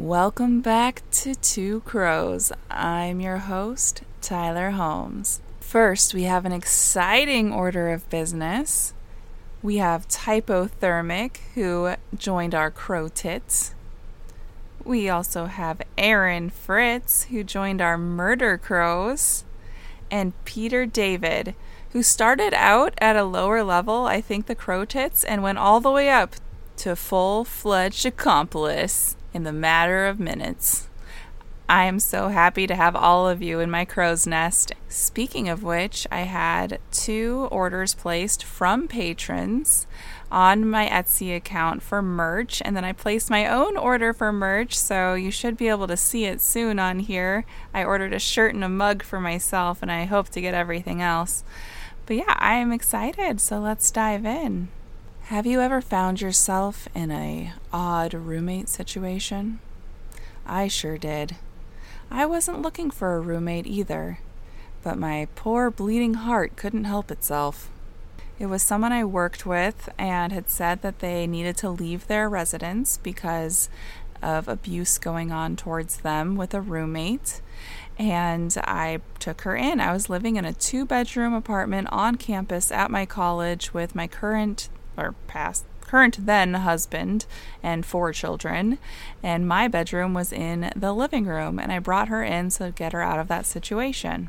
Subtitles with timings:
[0.00, 2.52] Welcome back to Two Crows.
[2.70, 5.42] I'm your host, Tylar Holmes.
[5.58, 8.94] First, we have an exciting order of business.
[9.60, 13.74] We have Typothermic, who joined our Crow Tits.
[14.84, 19.44] We also have Aaron Fritz, who joined our Murder Crows.
[20.12, 21.56] And Peter David,
[21.90, 25.80] who started out at a lower level, I think the Crow Tits, and went all
[25.80, 26.36] the way up
[26.76, 30.88] to full fledged accomplice in the matter of minutes.
[31.70, 34.72] I am so happy to have all of you in my crow's nest.
[34.88, 39.86] Speaking of which, I had two orders placed from patrons
[40.32, 44.78] on my Etsy account for merch, and then I placed my own order for merch,
[44.78, 47.44] so you should be able to see it soon on here.
[47.74, 51.02] I ordered a shirt and a mug for myself, and I hope to get everything
[51.02, 51.44] else.
[52.06, 54.68] But yeah, I am excited, so let's dive in.
[55.28, 59.60] Have you ever found yourself in a odd roommate situation?
[60.46, 61.36] I sure did.
[62.10, 64.20] I wasn't looking for a roommate either,
[64.82, 67.68] but my poor bleeding heart couldn't help itself.
[68.38, 72.26] It was someone I worked with and had said that they needed to leave their
[72.26, 73.68] residence because
[74.22, 77.42] of abuse going on towards them with a roommate.
[77.98, 79.78] And I took her in.
[79.78, 84.06] I was living in a two bedroom apartment on campus at my college with my
[84.06, 87.24] current or past current then husband
[87.62, 88.78] and four children,
[89.22, 92.92] and my bedroom was in the living room, and I brought her in to get
[92.92, 94.28] her out of that situation.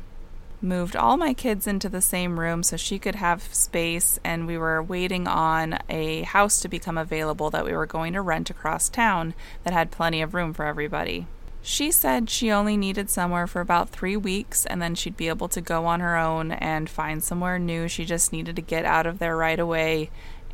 [0.62, 4.58] Moved all my kids into the same room so she could have space, and we
[4.58, 8.88] were waiting on a house to become available that we were going to rent across
[8.88, 11.26] town that had plenty of room for everybody.
[11.62, 15.48] She said she only needed somewhere for about three weeks and then she'd be able
[15.48, 17.86] to go on her own and find somewhere new.
[17.86, 20.10] She just needed to get out of there right away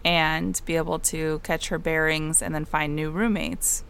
[0.07, 3.83] and be able to catch her bearings and then find new roommates.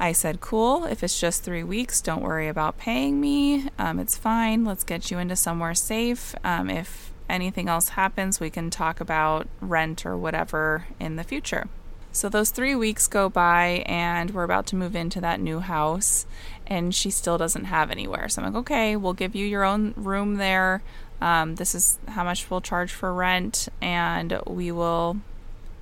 [0.00, 3.68] I said, Cool, if it's just three weeks, don't worry about paying me.
[3.78, 4.64] Um, it's fine.
[4.64, 6.34] Let's get you into somewhere safe.
[6.42, 11.68] Um, if anything else happens, we can talk about rent or whatever in the future.
[12.12, 16.24] So those three weeks go by, and we're about to move into that new house,
[16.66, 18.30] and she still doesn't have anywhere.
[18.30, 20.82] So I'm like, okay, we'll give you your own room there.
[21.20, 25.18] Um, this is how much we'll charge for rent, and we will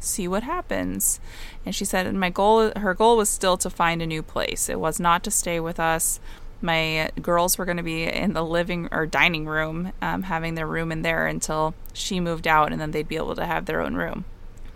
[0.07, 1.21] see what happens.
[1.65, 4.69] And she said, my goal, her goal was still to find a new place.
[4.69, 6.21] It was not to stay with us.
[6.63, 10.67] My girls were going to be in the living or dining room, um, having their
[10.67, 13.83] room in there until she moved out, and then they'd be able to have their
[13.83, 14.25] own room.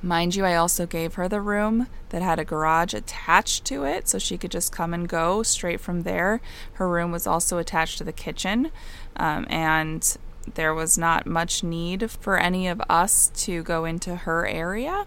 [0.03, 4.09] Mind you, I also gave her the room that had a garage attached to it
[4.09, 6.41] so she could just come and go straight from there.
[6.75, 8.71] Her room was also attached to the kitchen,
[9.17, 10.17] um, and
[10.55, 15.07] there was not much need for any of us to go into her area.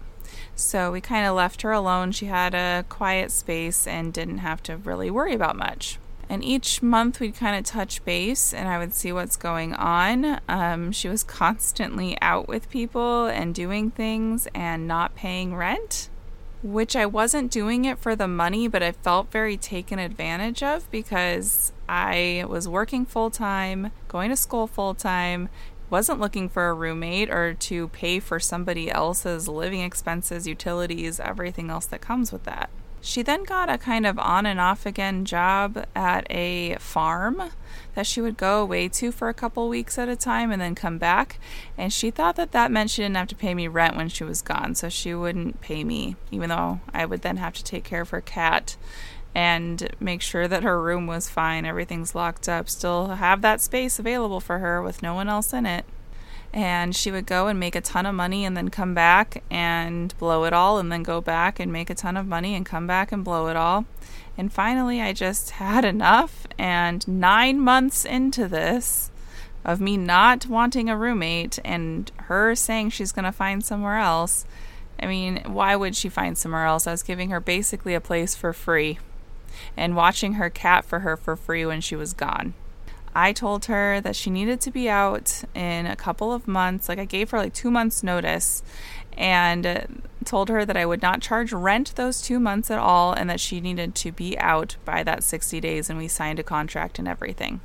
[0.56, 2.12] So we kind of left her alone.
[2.12, 5.98] She had a quiet space and didn't have to really worry about much.
[6.28, 10.40] And each month we'd kind of touch base and I would see what's going on.
[10.48, 16.08] Um, she was constantly out with people and doing things and not paying rent,
[16.62, 20.90] which I wasn't doing it for the money, but I felt very taken advantage of
[20.90, 25.50] because I was working full time, going to school full time,
[25.94, 31.70] wasn't looking for a roommate or to pay for somebody else's living expenses, utilities, everything
[31.70, 32.68] else that comes with that.
[33.00, 37.50] She then got a kind of on and off again job at a farm
[37.94, 40.74] that she would go away to for a couple weeks at a time and then
[40.74, 41.38] come back.
[41.78, 44.24] And she thought that that meant she didn't have to pay me rent when she
[44.24, 47.84] was gone, so she wouldn't pay me, even though I would then have to take
[47.84, 48.76] care of her cat
[49.34, 53.98] and make sure that her room was fine, everything's locked up, still have that space
[53.98, 55.84] available for her with no one else in it.
[56.52, 60.16] And she would go and make a ton of money and then come back and
[60.18, 62.86] blow it all, and then go back and make a ton of money and come
[62.86, 63.86] back and blow it all.
[64.38, 66.46] And finally, I just had enough.
[66.56, 69.10] And nine months into this,
[69.64, 74.44] of me not wanting a roommate and her saying she's going to find somewhere else,
[75.00, 76.86] I mean, why would she find somewhere else?
[76.86, 78.98] I was giving her basically a place for free
[79.76, 82.54] and watching her cat for her for free when she was gone.
[83.14, 86.88] I told her that she needed to be out in a couple of months.
[86.88, 88.62] Like, I gave her like two months' notice
[89.16, 93.30] and told her that I would not charge rent those two months at all and
[93.30, 95.88] that she needed to be out by that 60 days.
[95.88, 97.60] And we signed a contract and everything.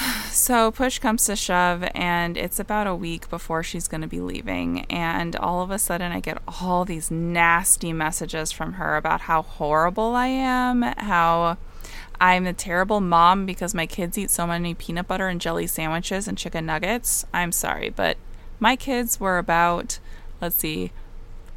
[0.30, 4.20] So push comes to shove, and it's about a week before she's going to be
[4.20, 4.86] leaving.
[4.86, 9.42] And all of a sudden, I get all these nasty messages from her about how
[9.42, 11.58] horrible I am, how
[12.20, 16.28] I'm a terrible mom because my kids eat so many peanut butter and jelly sandwiches
[16.28, 17.26] and chicken nuggets.
[17.34, 18.16] I'm sorry, but
[18.60, 19.98] my kids were about,
[20.40, 20.92] let's see,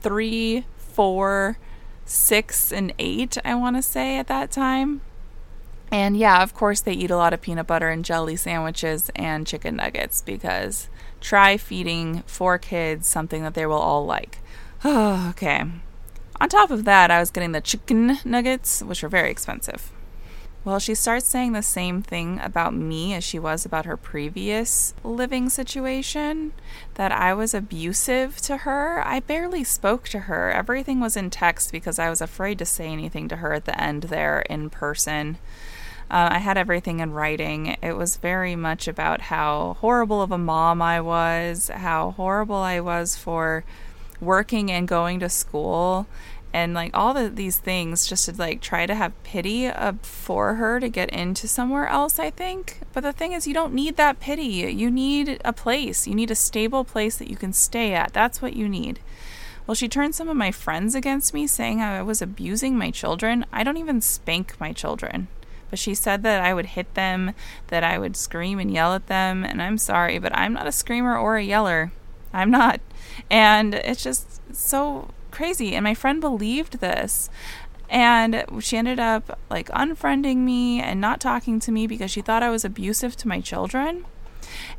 [0.02, 1.58] three, four,
[2.06, 5.02] six, and eight, I want to say, at that time
[5.94, 9.46] And yeah, of course, they eat a lot of peanut butter and jelly sandwiches and
[9.46, 10.90] chicken nuggets because
[11.22, 14.40] try feeding four kids something that they will all like.
[14.84, 15.64] Oh, okay.
[16.42, 19.92] On top of that, I was getting the chicken nuggets, which are very expensive.
[20.66, 24.96] Well, she starts saying the same thing about me as she was about her previous
[25.04, 26.54] living situation
[26.96, 29.06] that I was abusive to her.
[29.06, 30.50] I barely spoke to her.
[30.50, 33.80] Everything was in text because I was afraid to say anything to her at the
[33.80, 35.38] end there in person.
[36.14, 37.76] Uh, I had everything in writing.
[37.82, 42.82] It was very much about how horrible of a mom I was, how horrible I
[42.82, 43.64] was for
[44.22, 46.06] working and going to school
[46.54, 50.54] and like all the, these things just to like try to have pity uh, for
[50.54, 52.82] her to get into somewhere else i think.
[52.94, 54.44] But the thing is you don't need that pity.
[54.44, 56.06] You need a place.
[56.06, 58.14] You need a stable place that you can stay at.
[58.14, 59.00] That's what you need.
[59.66, 63.48] Well she turned some of my friends against me saying i was abusing my children.
[63.52, 65.28] I don't even spank my children
[65.74, 67.34] but she said that I would hit them,
[67.70, 70.72] that I would scream and yell at them, and I'm sorry, but I'm not a
[70.72, 71.92] screamer or a yeller.
[72.32, 72.80] I'm not.
[73.28, 75.74] And it's just so crazy.
[75.74, 77.28] And my friend believed this.
[77.90, 82.44] And she ended up like unfriending me and not talking to me because she thought
[82.44, 84.06] I was abusive to my children.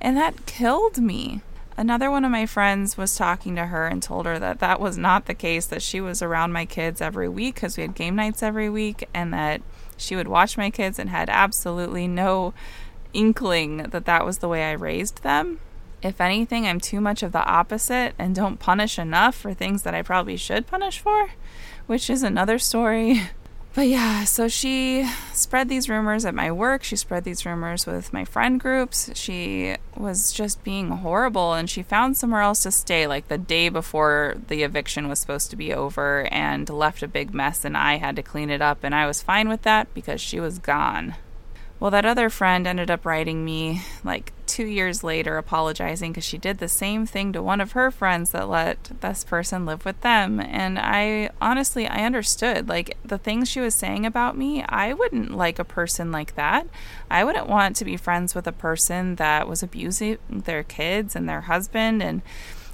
[0.01, 1.41] And that killed me.
[1.77, 4.97] Another one of my friends was talking to her and told her that that was
[4.97, 8.15] not the case, that she was around my kids every week because we had game
[8.15, 9.61] nights every week, and that
[9.97, 12.55] she would watch my kids and had absolutely no
[13.13, 15.61] inkling that that was the way I raised them.
[16.03, 19.95] If anything, I'm too much of the opposite and don't punish enough for things that
[19.95, 21.31] I probably should punish for,
[21.87, 23.23] which is another story.
[23.75, 26.85] But yeah, so she spread these rumors at my work.
[26.85, 29.11] She spread these rumors with my friend groups.
[29.15, 33.69] She was just being horrible and she found somewhere else to stay like the day
[33.69, 37.97] before the eviction was supposed to be over and left a big mess and I
[37.97, 41.17] had to clean it up and I was fine with that because she was gone.
[41.81, 46.39] Well, that other friend ended up writing me like two years later apologizing because she
[46.39, 50.01] did the same thing to one of her friends that let this person live with
[50.03, 50.39] them.
[50.39, 52.69] And I honestly, I understood.
[52.69, 56.69] Like the things she was saying about me, I wouldn't like a person like that.
[57.11, 61.29] I wouldn't want to be friends with a person that was abusing their kids and
[61.29, 62.23] their husband and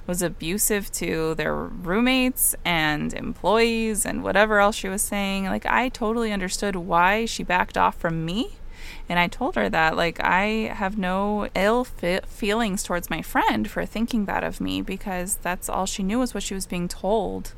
[0.06, 5.46] was abusive to their roommates and employees and whatever else she was saying.
[5.46, 8.58] Like, I totally understood why she backed off from me
[9.08, 13.68] and I told her that, like, I have no ill fi- feelings towards my friend
[13.70, 16.88] for thinking that of me because that's all she knew was what she was being
[16.88, 17.54] told.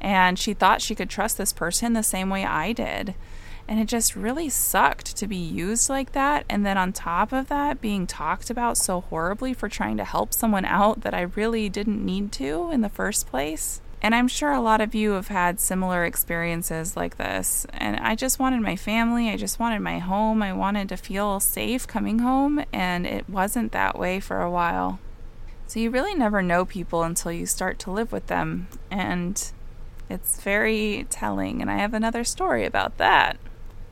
[0.00, 3.14] And she thought she could trust this person the same way I did.
[3.68, 6.44] And it just really sucked to be used like that.
[6.48, 10.34] And then on top of that, being talked about so horribly for trying to help
[10.34, 13.80] someone out that I really didn't need to in the first place.
[14.02, 17.66] And I'm sure a lot of you have had similar experiences like this.
[17.72, 21.38] And I just wanted my family, I just wanted my home, I wanted to feel
[21.38, 24.98] safe coming home, and it wasn't that way for a while.
[25.66, 28.68] So you really never know people until you start to live with them.
[28.90, 29.52] And
[30.08, 31.60] it's very telling.
[31.60, 33.36] And I have another story about that.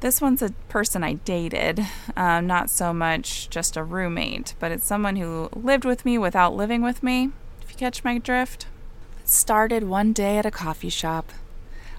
[0.00, 1.84] This one's a person I dated,
[2.16, 6.54] um, not so much just a roommate, but it's someone who lived with me without
[6.54, 7.30] living with me,
[7.62, 8.66] if you catch my drift
[9.28, 11.32] started one day at a coffee shop.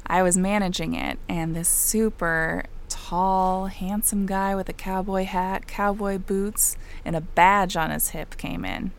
[0.08, 6.18] I was managing it, and this super tall, handsome guy with a cowboy hat, cowboy
[6.18, 8.92] boots, and a badge on his hip came in.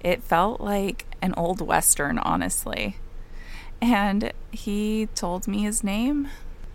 [0.00, 2.96] It felt like an old western, honestly.
[3.80, 6.28] And he told me his name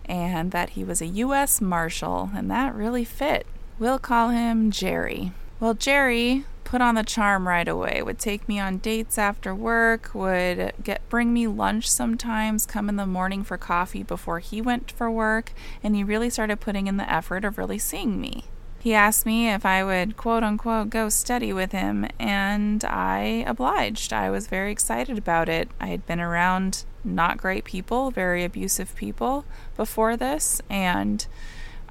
[0.06, 1.60] and that he was a U.S.
[1.60, 3.46] Marshal, and that really fit.
[3.78, 5.30] We'll call him Jerry.
[5.60, 8.00] Well, Jerry put on the charm right away.
[8.00, 12.94] Would take me on dates after work, would get bring me lunch sometimes, come in
[12.94, 16.96] the morning for coffee before he went for work, and he really started putting in
[16.96, 18.44] the effort of really seeing me.
[18.78, 24.12] He asked me if I would quote unquote go study with him, and I obliged.
[24.12, 25.70] I was very excited about it.
[25.80, 29.44] I had been around not great people, very abusive people
[29.76, 31.26] before this, and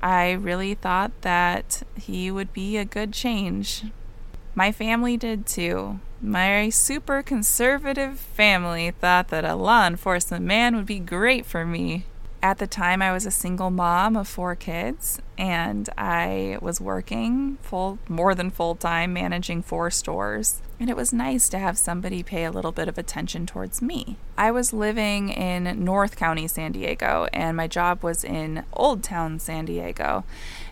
[0.01, 3.83] I really thought that he would be a good change
[4.55, 5.99] my family did too.
[6.21, 12.05] My super conservative family thought that a law enforcement man would be great for me.
[12.41, 17.57] At the time, I was a single mom of four kids, and I was working
[17.61, 20.61] full, more than full time, managing four stores.
[20.79, 24.15] And it was nice to have somebody pay a little bit of attention towards me.
[24.37, 29.39] I was living in North County, San Diego, and my job was in Old Town,
[29.39, 30.23] San Diego.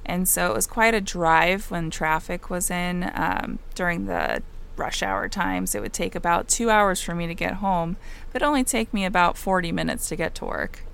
[0.05, 4.41] And so it was quite a drive when traffic was in um, during the
[4.77, 5.75] rush hour times.
[5.75, 7.97] It would take about two hours for me to get home,
[8.31, 10.87] but only take me about 40 minutes to get to work.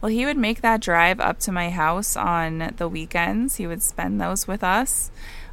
[0.00, 3.56] Well, he would make that drive up to my house on the weekends.
[3.56, 5.10] He would spend those with us.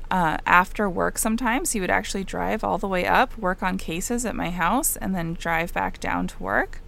[0.09, 4.25] Uh, after work, sometimes he would actually drive all the way up, work on cases
[4.25, 6.79] at my house, and then drive back down to work.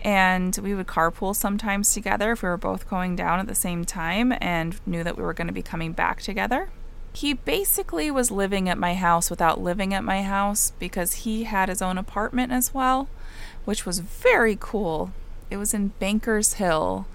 [0.00, 3.84] And we would carpool sometimes together if we were both going down at the same
[3.84, 6.70] time and knew that we were going to be coming back together.
[7.12, 11.68] He basically was living at my house without living at my house because he had
[11.68, 13.08] his own apartment as well,
[13.64, 15.12] which was very cool.
[15.50, 17.06] It was in Bankers Hill,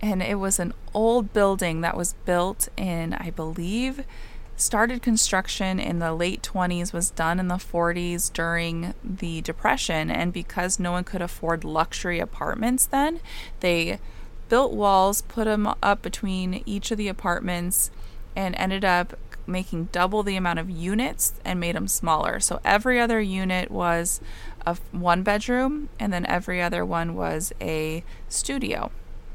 [0.00, 4.04] and it was an old building that was built in, I believe,
[4.56, 10.10] started construction in the late 20s, was done in the 40s during the Depression.
[10.10, 13.20] And because no one could afford luxury apartments then,
[13.60, 13.98] they
[14.48, 17.90] built walls, put them up between each of the apartments,
[18.36, 22.38] and ended up making double the amount of units and made them smaller.
[22.38, 24.20] So every other unit was
[24.66, 28.90] a one bedroom, and then every other one was a studio.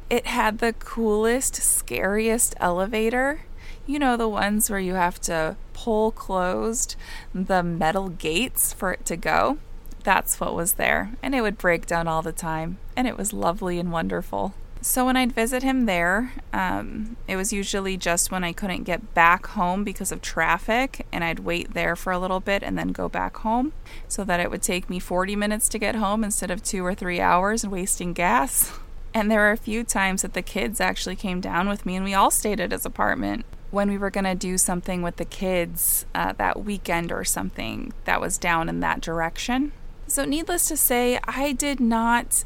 [0.10, 3.42] It had the coolest, scariest elevator
[3.88, 6.96] you know, the ones where you have to pull closed
[7.34, 9.58] the metal gates for it to go.
[10.04, 11.14] That's what was there.
[11.24, 12.78] And it would break down all the time.
[12.96, 14.54] And it was lovely and wonderful.
[14.82, 19.14] So when I'd visit him there, um, it was usually just when I couldn't get
[19.14, 22.90] back home because of traffic, and I'd wait there for a little bit and then
[22.90, 23.74] go back home,
[24.08, 26.96] so that it would take me 40 minutes to get home instead of two or
[26.96, 28.72] three hours and wasting gas.
[29.14, 32.06] And there were a few times that the kids actually came down with me, and
[32.06, 35.26] we all stayed at his apartment when we were going to do something with the
[35.26, 39.72] kids uh, that weekend or something that was down in that direction.
[40.08, 42.46] So, needless to say, I did not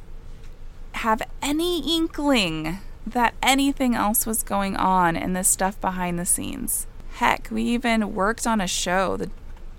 [0.94, 6.88] have any inkling that anything else was going on in this stuff behind the scenes.
[7.14, 9.18] Heck, we even worked on a show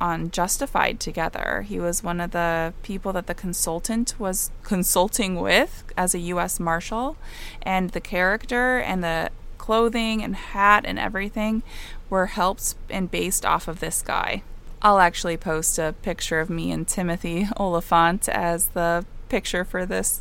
[0.00, 1.64] on Justified together.
[1.66, 6.58] He was one of the people that the consultant was consulting with as a U.S.
[6.58, 7.16] Marshal,
[7.62, 11.62] and the character and the clothing and hat and everything
[12.10, 14.42] were helped and based off of this guy.
[14.82, 20.20] I'll actually post a picture of me and Timothy Olyphant as the picture for this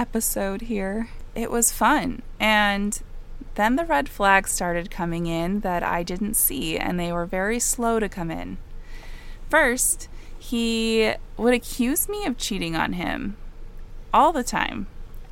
[0.00, 1.10] episode here.
[1.34, 2.22] It was fun.
[2.40, 2.98] And
[3.54, 7.60] then the red flags started coming in that I didn't see, and they were very
[7.60, 8.56] slow to come in.
[9.50, 13.36] First, he would accuse me of cheating on him
[14.14, 14.86] all the time,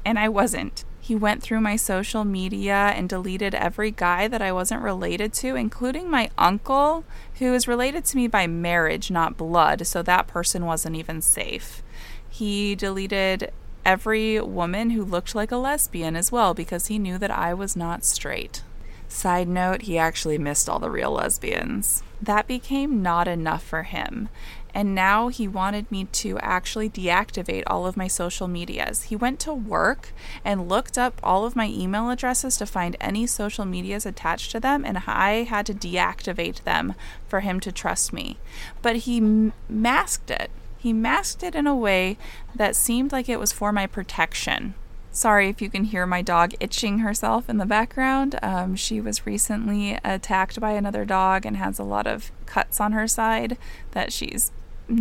[0.04, 0.84] and I wasn't.
[1.00, 5.56] He went through my social media and deleted every guy that I wasn't related to,
[5.56, 7.04] including my uncle,
[7.38, 11.82] who is related to me by marriage, not blood, so that person wasn't even safe.
[12.28, 13.50] He deleted
[13.88, 17.74] every woman who looked like a lesbian as well because he knew that I was
[17.74, 18.62] not straight.
[19.08, 22.02] Side note, he actually missed all the real lesbians.
[22.20, 24.28] That became not enough for him,
[24.74, 29.04] and now he wanted me to actually deactivate all of my social medias.
[29.04, 30.12] He went to work
[30.44, 34.60] and looked up all of my email addresses to find any social medias attached to
[34.60, 36.94] them, and I had to deactivate them
[37.26, 38.36] for him to trust me.
[38.82, 40.50] But he m- masked it.
[40.78, 42.16] He masked it in a way
[42.54, 44.74] that seemed like it was for my protection.
[45.10, 48.38] Sorry if you can hear my dog itching herself in the background.
[48.42, 52.92] Um, she was recently attacked by another dog and has a lot of cuts on
[52.92, 53.58] her side
[53.92, 54.52] that she's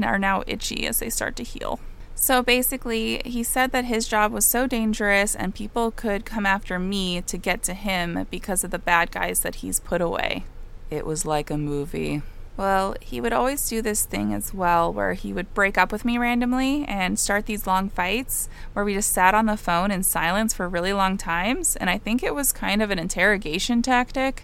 [0.03, 1.79] are now itchy as they start to heal.
[2.15, 6.79] So basically, he said that his job was so dangerous and people could come after
[6.79, 10.43] me to get to him because of the bad guys that he's put away.
[10.89, 12.23] It was like a movie.
[12.57, 16.03] Well, he would always do this thing as well where he would break up with
[16.03, 20.01] me randomly and start these long fights where we just sat on the phone in
[20.01, 21.75] silence for really long times.
[21.75, 24.43] And I think it was kind of an interrogation tactic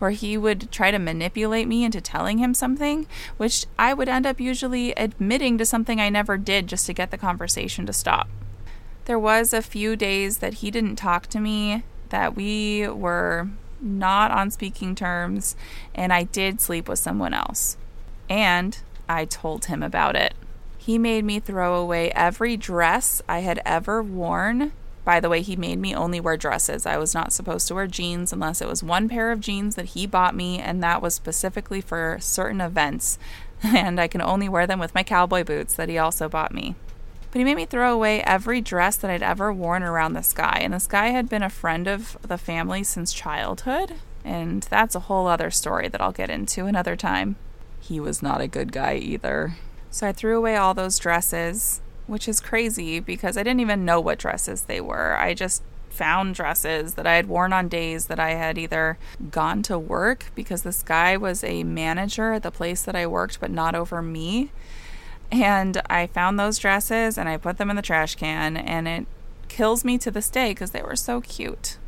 [0.00, 4.26] where he would try to manipulate me into telling him something, which I would end
[4.26, 8.28] up usually admitting to something I never did just to get the conversation to stop.
[9.04, 13.48] There was a few days that he didn't talk to me, that we were
[13.82, 15.56] not on speaking terms,
[15.94, 17.76] and I did sleep with someone else.
[18.28, 20.34] And I told him about it.
[20.78, 24.72] He made me throw away every dress I had ever worn.
[25.04, 26.86] By the way, he made me only wear dresses.
[26.86, 29.86] I was not supposed to wear jeans unless it was one pair of jeans that
[29.86, 33.18] he bought me, and that was specifically for certain events.
[33.64, 36.74] And I can only wear them with my cowboy boots that he also bought me.
[37.32, 40.60] But he made me throw away every dress that I'd ever worn around this guy.
[40.62, 43.94] And this guy had been a friend of the family since childhood.
[44.22, 47.36] And that's a whole other story that I'll get into another time.
[47.80, 49.54] He was not a good guy either.
[49.90, 53.98] So I threw away all those dresses, which is crazy because I didn't even know
[53.98, 55.16] what dresses they were.
[55.16, 58.98] I just found dresses that I had worn on days that I had either
[59.30, 63.40] gone to work because this guy was a manager at the place that I worked,
[63.40, 64.50] but not over me.
[65.32, 69.06] And I found those dresses and I put them in the trash can, and it
[69.48, 71.78] kills me to this day because they were so cute.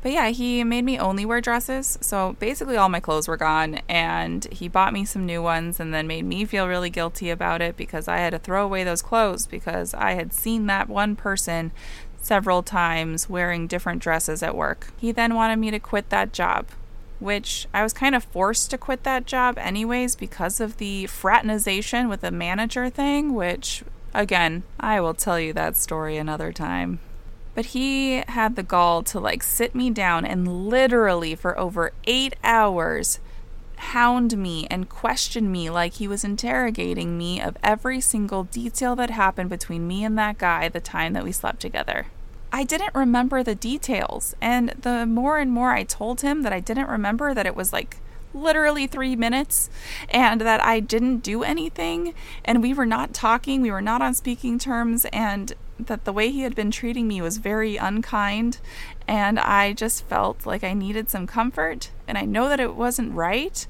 [0.00, 1.98] But yeah, he made me only wear dresses.
[2.00, 5.94] So basically, all my clothes were gone, and he bought me some new ones and
[5.94, 9.02] then made me feel really guilty about it because I had to throw away those
[9.02, 11.72] clothes because I had seen that one person
[12.20, 14.92] several times wearing different dresses at work.
[14.96, 16.68] He then wanted me to quit that job,
[17.24, 22.06] which I was kind of forced to quit that job anyways because of the fraternization
[22.10, 27.00] with the manager thing, which, again, I will tell you that story another time.
[27.54, 32.36] But he had the gall to like sit me down and literally for over eight
[32.44, 33.20] hours
[33.76, 39.08] hound me and question me like he was interrogating me of every single detail that
[39.08, 42.08] happened between me and that guy the time that we slept together.
[42.54, 46.60] I didn't remember the details, and the more and more I told him that I
[46.60, 47.96] didn't remember that it was like
[48.32, 49.68] literally three minutes
[50.08, 54.14] and that I didn't do anything and we were not talking, we were not on
[54.14, 58.58] speaking terms, and that the way he had been treating me was very unkind
[59.08, 63.14] and I just felt like I needed some comfort and I know that it wasn't
[63.14, 63.66] right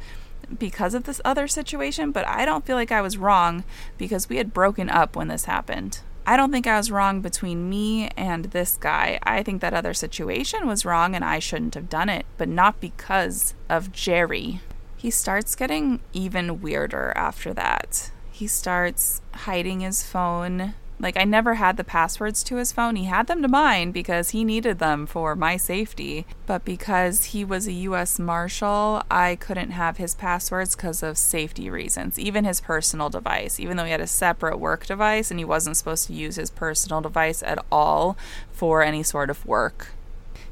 [0.58, 3.64] because of this other situation, but I don't feel like I was wrong
[3.96, 6.00] because we had broken up when this happened.
[6.26, 9.18] I don't think I was wrong between me and this guy.
[9.22, 12.80] I think that other situation was wrong and I shouldn't have done it, but not
[12.80, 14.60] because of Jerry.
[14.96, 18.10] He starts getting even weirder after that.
[18.30, 22.96] He starts hiding his phone like, I never had the passwords to his phone.
[22.96, 26.24] He had them to mine because he needed them for my safety.
[26.46, 31.68] But because he was a US Marshal, I couldn't have his passwords because of safety
[31.68, 32.18] reasons.
[32.18, 35.76] Even his personal device, even though he had a separate work device and he wasn't
[35.76, 38.16] supposed to use his personal device at all
[38.52, 39.88] for any sort of work.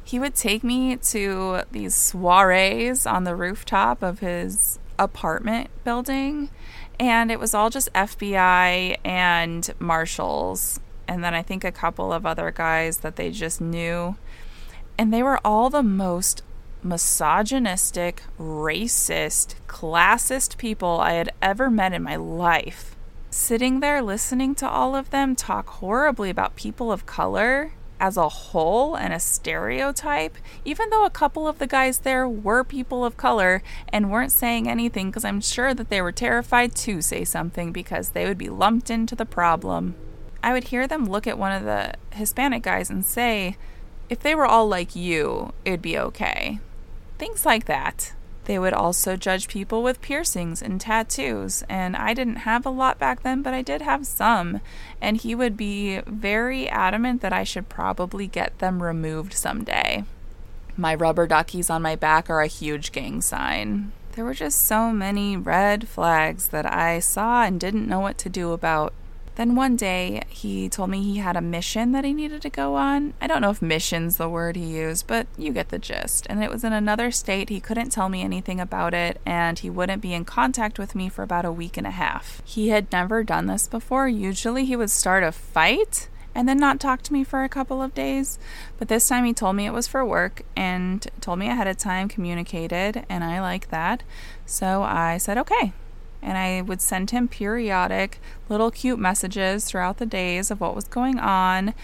[0.05, 6.51] He would take me to these soirees on the rooftop of his apartment building
[7.03, 10.79] and it was all just FBI and marshals.
[11.09, 14.15] And then I think a couple of other guys that they just knew.
[14.97, 16.45] And they were all the most
[16.81, 22.95] misogynistic, racist, classist people I had ever met in my life.
[23.31, 28.29] Sitting there listening to all of them talk horribly about people of color as a
[28.29, 33.17] whole and a stereotype, even though a couple of the guys there were people of
[33.17, 37.71] color and weren't saying anything because I'm sure that they were terrified to say something
[37.71, 39.95] because they would be lumped into the problem.
[40.43, 43.57] I would hear them look at one of the Hispanic guys and say,
[44.11, 46.59] if they were all like you, it'd be okay.
[47.19, 48.15] Things like that.
[48.45, 52.99] They would also judge people with piercings and tattoos, and I didn't have a lot
[52.99, 54.61] back then, but I did have some.
[55.01, 60.05] And he would be very adamant that I should probably get them removed someday.
[60.77, 63.93] My rubber duckies on my back are a huge gang sign.
[64.13, 68.29] There were just so many red flags that I saw and didn't know what to
[68.29, 68.93] do about.
[69.37, 72.75] Then one day, he told me he had a mission that he needed to go
[72.75, 73.15] on.
[73.21, 76.27] I don't know if mission's the word he used, but you get the gist.
[76.29, 77.49] And it was in another state.
[77.49, 81.09] He couldn't tell me anything about it, and he wouldn't be in contact with me
[81.09, 82.43] for about a week and a half.
[82.45, 84.07] He had never done this before.
[84.07, 87.83] Usually, he would start a fight and then not talk to me for a couple
[87.83, 88.39] of days.
[88.79, 91.77] But this time he told me it was for work and told me ahead of
[91.77, 94.03] time, communicated, and I like that.
[94.47, 95.73] So I said, okay
[96.23, 100.85] and I would send him periodic little cute messages throughout the days of what was
[100.85, 101.75] going on.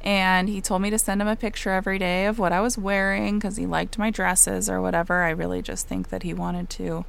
[0.00, 2.78] And he told me to send him a picture every day of what I was
[2.78, 5.22] wearing because he liked my dresses or whatever.
[5.22, 7.04] I really just think that he wanted to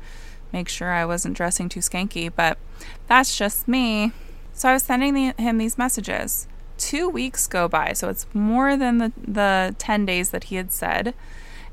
[0.51, 2.57] make sure I wasn't dressing too skanky, but
[3.07, 4.11] that's just me.
[4.53, 6.47] So I was sending the, him these messages.
[6.77, 10.71] Two weeks go by, so it's more than the, the 10 days that he had
[10.71, 11.13] said.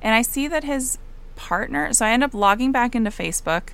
[0.02, 0.98] And I see that his
[1.36, 3.70] partner, so I end up logging back into Facebook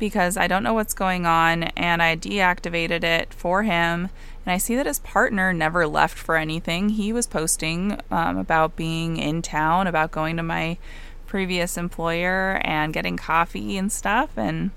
[0.00, 4.08] because I don't know what's going on and I deactivated it for him.
[4.44, 6.88] And I see that his partner never left for anything.
[6.88, 10.78] He was posting um, about being in town, about going to my
[11.26, 14.30] previous employer and getting coffee and stuff.
[14.36, 14.72] And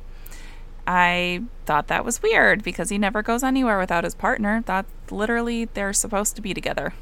[0.86, 4.62] I thought that was weird because he never goes anywhere without his partner.
[4.68, 6.94] That literally they're supposed to be together.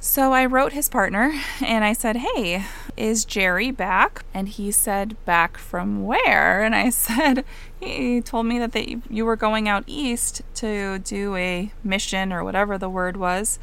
[0.00, 2.64] So I wrote his partner and I said, Hey,
[2.96, 4.24] is Jerry back?
[4.32, 6.62] And he said, Back from where?
[6.62, 7.44] And I said,
[7.80, 12.44] He told me that they, you were going out east to do a mission or
[12.44, 13.58] whatever the word was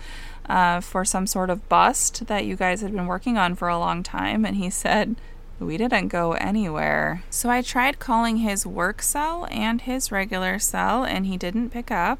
[0.47, 3.79] uh, for some sort of bust that you guys had been working on for a
[3.79, 4.45] long time.
[4.45, 5.15] And he said,
[5.59, 7.23] we didn't go anywhere.
[7.29, 11.91] So I tried calling his work cell and his regular cell, and he didn't pick
[11.91, 12.19] up.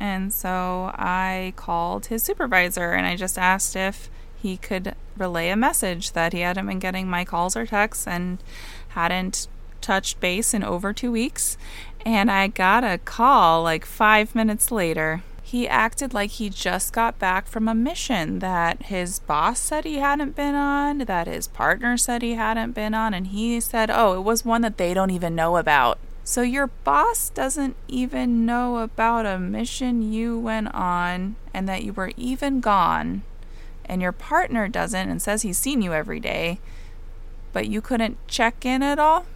[0.00, 5.56] And so I called his supervisor and I just asked if he could relay a
[5.56, 8.42] message that he hadn't been getting my calls or texts and
[8.88, 9.48] hadn't
[9.80, 11.56] touched base in over two weeks.
[12.04, 15.22] And I got a call like five minutes later.
[15.42, 19.98] He acted like he just got back from a mission that his boss said he
[19.98, 24.14] hadn't been on, that his partner said he hadn't been on, and he said, oh,
[24.14, 25.98] it was one that they don't even know about.
[26.26, 31.92] So your boss doesn't even know about a mission you went on and that you
[31.92, 33.22] were even gone,
[33.84, 36.60] and your partner doesn't and says he's seen you every day,
[37.52, 39.26] but you couldn't check in at all?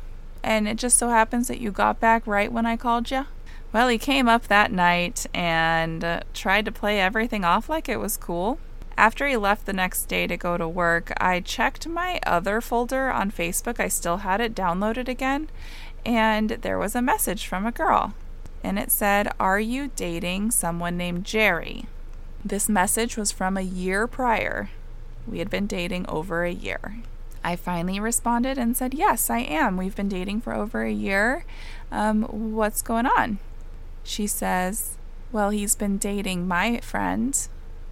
[0.43, 3.27] And it just so happens that you got back right when I called you?
[3.71, 8.01] Well, he came up that night and uh, tried to play everything off like it
[8.01, 8.59] was cool.
[8.97, 13.11] After he left the next day to go to work, I checked my other folder
[13.11, 13.79] on Facebook.
[13.79, 15.51] I still had it downloaded again,
[16.05, 18.15] and there was a message from a girl.
[18.63, 21.87] And it said, Are you dating someone named Jerry?
[22.45, 24.71] This message was from a year prior.
[25.27, 26.99] We had been dating over a year.
[27.45, 29.77] I finally responded and said, Yes, I am.
[29.77, 31.45] We've been dating for over a year.
[31.91, 32.23] Um,
[32.55, 33.39] what's going on?
[34.03, 34.97] She says,
[35.31, 37.39] Well, he's been dating my friend,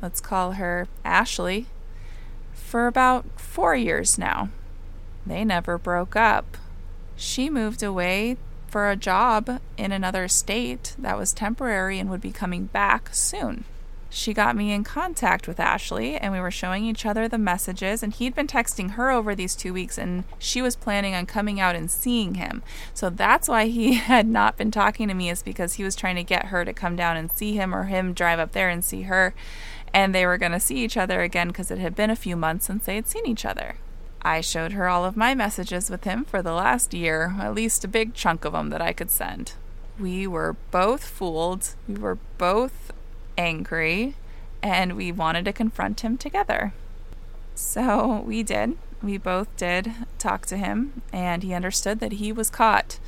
[0.03, 1.67] let's call her Ashley,
[2.53, 4.49] for about four years now.
[5.25, 6.57] They never broke up.
[7.17, 8.37] She moved away
[8.69, 13.65] for a job in another state that was temporary and would be coming back soon
[14.17, 18.03] she got me in contact with Ashley and we were showing each other the messages
[18.03, 21.61] and he'd been texting her over these 2 weeks and she was planning on coming
[21.61, 22.63] out and seeing him.
[22.95, 26.17] So that's why he had not been talking to me is because he was trying
[26.17, 28.83] to get her to come down and see him or him drive up there and
[28.83, 29.35] see her
[29.93, 32.37] and they were going to see each other again because it had been a few
[32.37, 33.77] months since they had seen each other.
[34.27, 37.85] I showed her all of my messages with him for the last year, at least
[37.85, 39.53] a big chunk of them that I could send.
[40.01, 41.77] We were both fooled.
[41.87, 42.93] We were both
[43.39, 44.17] angry
[44.65, 46.73] and we wanted to confront him together.
[47.55, 48.77] So we did.
[49.01, 52.99] We both did talk to him, and he understood that he was caught.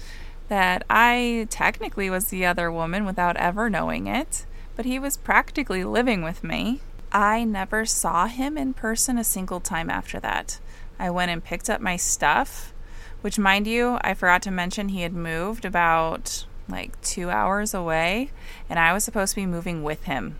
[0.46, 5.82] That I technically was the other woman without ever knowing it, but he was practically
[5.82, 6.80] living with me.
[7.10, 10.60] I never saw him in person a single time after that.
[10.98, 12.72] I went and picked up my stuff,
[13.20, 18.30] which, mind you, I forgot to mention he had moved about like two hours away,
[18.68, 20.38] and I was supposed to be moving with him.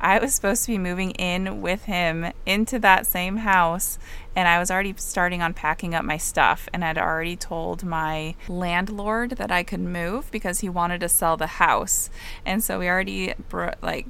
[0.00, 4.00] I was supposed to be moving in with him into that same house,
[4.34, 8.34] and I was already starting on packing up my stuff, and I'd already told my
[8.48, 12.10] landlord that I could move because he wanted to sell the house,
[12.44, 13.34] and so we already
[13.80, 14.06] like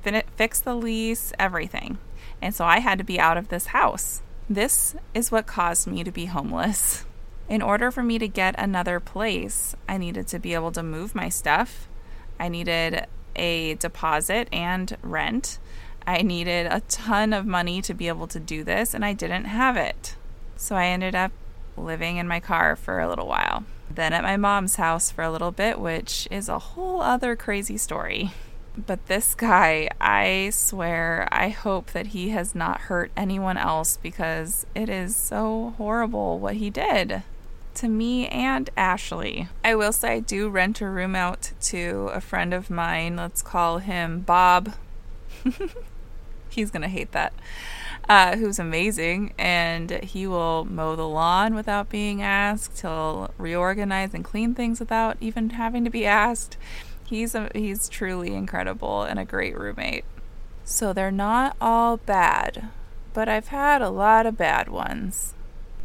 [0.00, 1.98] fin- fixed the lease, everything,
[2.40, 4.22] and so I had to be out of this house.
[4.48, 7.04] This is what caused me to be homeless.
[7.48, 11.16] In order for me to get another place, I needed to be able to move
[11.16, 11.88] my stuff.
[12.38, 15.58] I needed a deposit and rent.
[16.06, 19.46] I needed a ton of money to be able to do this, and I didn't
[19.46, 20.14] have it.
[20.56, 21.32] So I ended up
[21.76, 23.64] living in my car for a little while.
[23.90, 27.76] Then at my mom's house for a little bit, which is a whole other crazy
[27.76, 28.30] story.
[28.76, 34.66] But this guy, I swear, I hope that he has not hurt anyone else because
[34.74, 37.22] it is so horrible what he did
[37.76, 39.48] to me and Ashley.
[39.64, 43.16] I will say I do rent a room out to a friend of mine.
[43.16, 44.74] Let's call him Bob.
[46.48, 47.32] He's going to hate that.
[48.08, 52.80] Uh, who's amazing, and he will mow the lawn without being asked.
[52.80, 56.56] He'll reorganize and clean things without even having to be asked.
[57.06, 60.04] He's a, he's truly incredible and a great roommate.
[60.64, 62.68] So they're not all bad,
[63.14, 65.34] but I've had a lot of bad ones.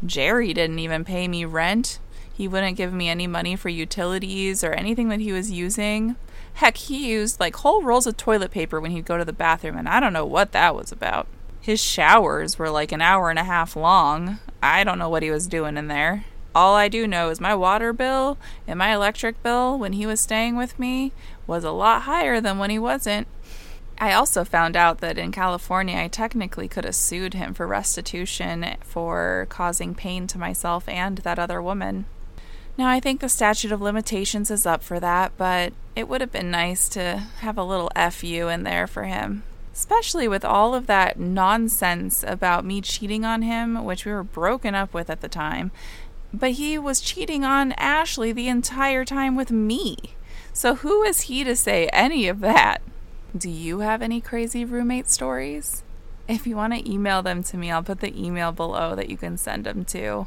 [0.04, 2.00] Jerry didn't even pay me rent.
[2.34, 6.16] He wouldn't give me any money for utilities or anything that he was using.
[6.54, 9.76] Heck, he used like whole rolls of toilet paper when he'd go to the bathroom,
[9.76, 11.28] and I don't know what that was about.
[11.60, 14.40] His showers were like an hour and a half long.
[14.60, 16.24] I don't know what he was doing in there.
[16.54, 18.36] All I do know is my water bill
[18.66, 21.12] and my electric bill when he was staying with me
[21.46, 23.26] was a lot higher than when he wasn't.
[23.98, 28.66] I also found out that in California, I technically could have sued him for restitution
[28.80, 32.06] for causing pain to myself and that other woman.
[32.76, 36.32] Now, I think the statute of limitations is up for that, but it would have
[36.32, 39.42] been nice to have a little FU in there for him.
[39.72, 44.74] Especially with all of that nonsense about me cheating on him, which we were broken
[44.74, 45.70] up with at the time.
[46.32, 49.96] But he was cheating on Ashley the entire time with me.
[50.52, 52.82] So who is he to say any of that?
[53.36, 55.82] Do you have any crazy roommate stories?
[56.28, 59.16] If you want to email them to me, I'll put the email below that you
[59.16, 60.26] can send them to.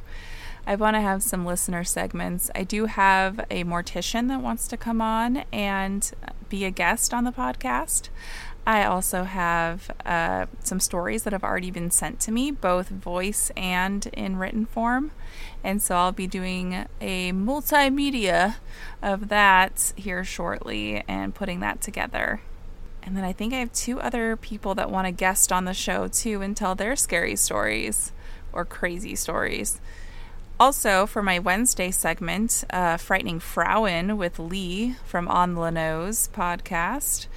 [0.68, 2.50] I want to have some listener segments.
[2.56, 6.12] I do have a mortician that wants to come on and
[6.50, 8.10] be a guest on the podcast.
[8.68, 13.52] I also have uh, some stories that have already been sent to me, both voice
[13.56, 15.12] and in written form.
[15.64, 18.56] And so I'll be doing a multimedia
[19.04, 22.42] of that here shortly and putting that together.
[23.04, 25.74] And then I think I have two other people that want to guest on the
[25.76, 28.12] show too and tell their scary stories
[28.52, 29.80] or crazy stories.
[30.60, 37.28] Also, for my Wednesday segment, uh, Frightening Frauen with Lee from On the Nose podcast,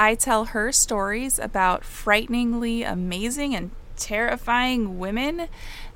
[0.00, 5.48] I tell her stories about frighteningly amazing and terrifying women,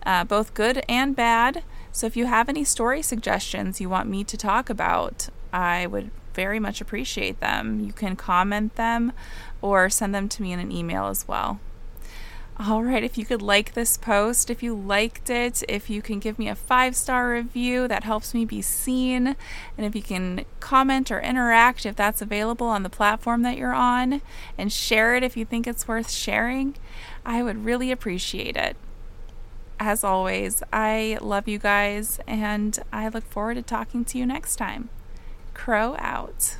[0.04, 1.64] uh, both good and bad.
[1.90, 6.10] So if you have any story suggestions you want me to talk about, I would
[6.34, 7.80] very much appreciate them.
[7.80, 9.14] You can comment them
[9.62, 11.58] or send them to me in an email as well.
[12.56, 16.20] All right, if you could like this post, if you liked it, if you can
[16.20, 19.34] give me a five star review, that helps me be seen.
[19.76, 23.74] And if you can comment or interact if that's available on the platform that you're
[23.74, 24.22] on,
[24.56, 26.76] and share it if you think it's worth sharing,
[27.26, 28.76] I would really appreciate it.
[29.80, 34.56] As always, I love you guys, and I look forward to talking to you next
[34.56, 34.90] time.
[35.54, 36.56] Crow out.